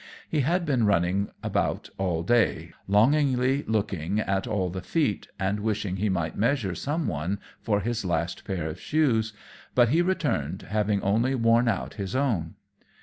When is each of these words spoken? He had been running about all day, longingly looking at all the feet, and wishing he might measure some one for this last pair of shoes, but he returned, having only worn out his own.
He 0.27 0.39
had 0.39 0.65
been 0.65 0.87
running 0.87 1.29
about 1.43 1.91
all 1.99 2.23
day, 2.23 2.71
longingly 2.87 3.63
looking 3.67 4.19
at 4.19 4.47
all 4.47 4.71
the 4.71 4.81
feet, 4.81 5.27
and 5.39 5.59
wishing 5.59 5.97
he 5.97 6.09
might 6.09 6.35
measure 6.35 6.73
some 6.73 7.05
one 7.07 7.39
for 7.61 7.81
this 7.81 8.03
last 8.03 8.43
pair 8.43 8.65
of 8.67 8.81
shoes, 8.81 9.31
but 9.75 9.89
he 9.89 10.01
returned, 10.01 10.63
having 10.63 11.03
only 11.03 11.35
worn 11.35 11.67
out 11.67 11.93
his 12.01 12.15
own. 12.15 12.55